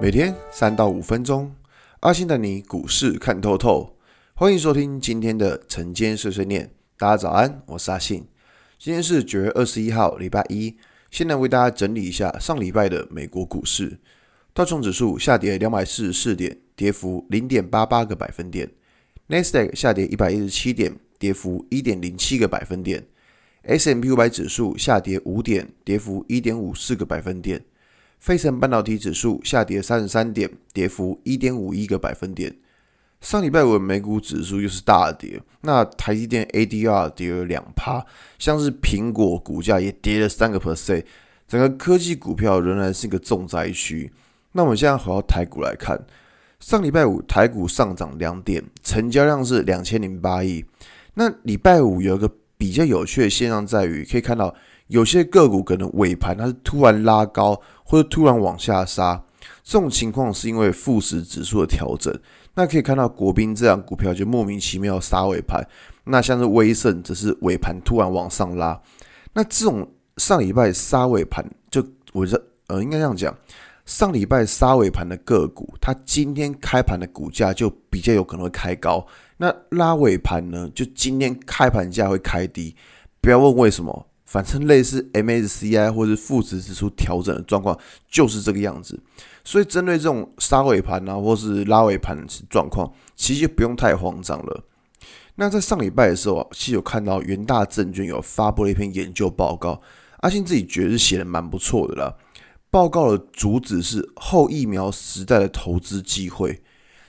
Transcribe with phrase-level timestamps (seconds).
[0.00, 1.54] 每天三到五分钟，
[2.00, 3.96] 阿信带你股市看透透。
[4.34, 6.68] 欢迎收听今天的晨间碎碎念。
[6.98, 8.26] 大家早安，我是阿信。
[8.76, 10.76] 今天是九月二十一号，礼拜一。
[11.12, 14.00] 现在为大家整理一下上礼拜的美国股市。
[14.52, 18.68] 道琼指数下跌两百四十四点，跌幅零点八八个百分点。
[19.28, 23.06] 纳斯达克下跌一百一十七点，跌幅一点零七个百分点。
[23.62, 27.64] S&P 五百指数下跌五点，跌幅一点五四个百分点。
[28.24, 32.56] 费城半导体指数下跌三十三点，跌幅一点五一个百分点。
[33.20, 38.02] 上礼拜五美股指数又是大跌，那台积电 ADR 跌了两趴，
[38.38, 41.04] 像是苹果股价也跌了三个 percent，
[41.46, 44.10] 整个科技股票仍然是一个重灾区。
[44.52, 46.02] 那我们现在回到台股来看，
[46.60, 50.64] 上礼拜五台股上涨两点，成交量是两千零八亿。
[51.12, 52.32] 那礼拜五有一个
[52.64, 54.54] 比较有趣的现象在于，可以看到
[54.86, 57.60] 有些个股可能尾盘它是突然拉高。
[57.86, 59.22] 或者突然往下杀，
[59.62, 62.10] 这种情况是因为富时指数的调整。
[62.54, 65.62] 那可以看到国宾这样股票就莫名其妙杀尾盘，
[66.04, 68.80] 那像是威盛只是尾盘突然往上拉。
[69.34, 73.36] 那这种上礼拜杀尾盘，就我这呃应该这样讲，
[73.84, 79.06] 上礼拜杀尾盘的个股，它今天开盘的股价就比较有可能会开高。
[79.36, 82.74] 那拉尾盘呢，就今天开盘价会开低。
[83.20, 84.06] 不要问为什么。
[84.24, 87.78] 反正类似 MSCI 或是负值指数调整的状况
[88.10, 88.98] 就是这个样子，
[89.44, 94.64] 所以针对这种杀尾盘啊，或是拉尾盘的状况，其实就不用太慌张了。
[95.36, 99.80] 那在上礼拜的时候啊，其实有看到元大证券有发布了一篇研究报告，
[100.16, 102.12] 阿信自己觉得是写的蛮不错的啦。
[102.74, 106.60] 报告的主旨是后疫苗时代的投资机会。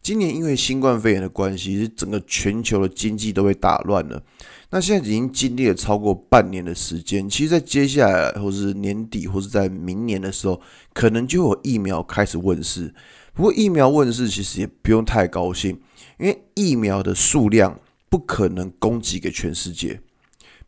[0.00, 4.22] 今年因为新冠肺炎的关系，整个全球的经济都被打乱了。
[4.70, 10.58] 那现在已经经历了超过半年的时间，其实，在接下来或是年底，或是在明年的时候，
[10.94, 12.94] 可能就有疫苗开始问世。
[13.34, 15.78] 不过，疫苗问世其实也不用太高兴，
[16.18, 20.00] 因为疫苗的数量不可能供给给全世界。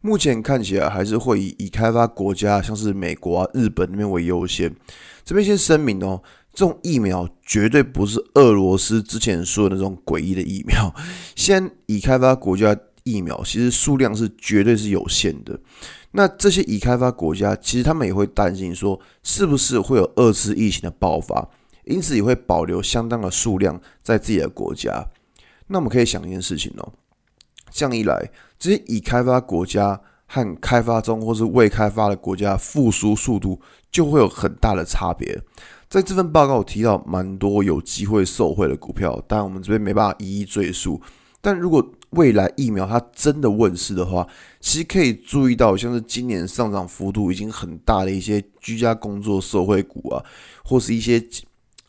[0.03, 4.75] 目前看起来还是会以已开发国家，像是美国啊、日本那边为优先。
[5.25, 6.23] 这边先声明哦。
[6.55, 10.95] 这种疫苗绝对不是俄罗斯之前说的那种诡异的疫苗。
[11.35, 15.59] 先已开发国家疫苗其实数量是绝对是有限的。
[16.11, 21.49] 那这些已开发国家其实他们也会担心说，是不是会有二次疫情的爆发，
[21.87, 25.09] 因此也会保留相当的数量在自己的国家。
[25.69, 26.93] 那我们可以想一件事情哦，
[27.73, 33.61] 这样一来，这些已开发国家和开发中或是未开发的国家复苏速度
[33.91, 35.41] 就会有很大的差别。
[35.89, 41.01] 在这份报告我提到蛮多有机会受惠的股票，当然我们这边没办法一一赘述。
[41.45, 44.27] 但如果未来疫苗它真的问世的话，
[44.61, 50.25] 其实可以注意到，像是今年上涨幅度已经很大的一些居家工作受惠股啊，
[50.65, 51.21] 或是一些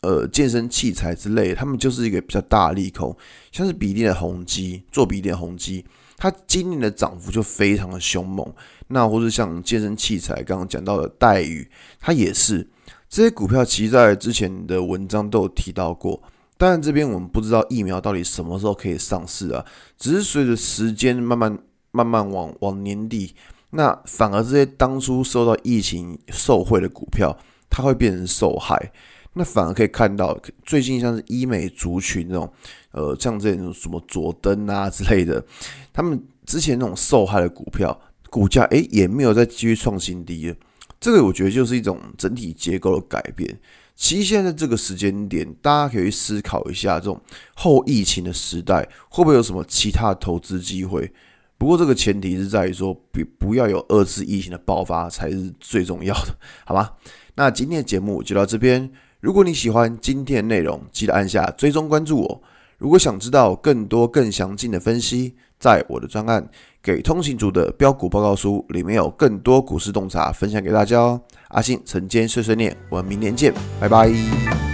[0.04, 3.16] 呃健身器材之类，他们就是一个比较大的利空。
[3.50, 5.84] 像是笔电的宏基，做笔电宏基，
[6.16, 8.46] 它今年的涨幅就非常的凶猛。
[8.88, 12.68] 那或是像健身器材，刚刚讲到的戴宇，它也是。
[13.08, 16.20] 这些股票其实在之前的文章都有提到过，
[16.56, 19.64] 当然这边我们不知道疫苗到底什么时候可以上市啊，
[19.96, 21.56] 只是随着时间慢慢
[21.92, 23.36] 慢慢往往年底，
[23.70, 27.38] 那反而这些当初受到疫情受惠的股票，
[27.70, 28.92] 它会变成受害，
[29.34, 32.50] 那反而可以看到最近像是医美族群这种，
[32.92, 35.44] 呃，像这种什么佐登啊之类的，
[35.92, 38.00] 他们之前那种受害的股票，
[38.30, 40.56] 股价诶也没有再继续创新低了。
[41.00, 43.58] 这个我觉得就是一种整体结构的改变。
[43.96, 47.20] 其实现在这个时间点，大家可以去思考一下，这种
[47.54, 51.12] 后疫情的时代会不会有什么其他的投资机会？
[51.58, 56.90] 不过这个前提是在于说，不不要有二次疫情的爆发才是最重要的，好吗？
[57.34, 58.90] 那今天的节目就到这边。
[59.24, 62.42] 如果你喜欢今天的内容，记得按下追踪关注我。
[62.76, 66.46] 如果想知道更多更详尽的分析，在我的专案。
[66.82, 71.18] 给通行族的标股报告书里面有更多股市洞察分享给大家哦。
[71.48, 74.73] 阿信晨间碎碎念，我们明年见，拜拜。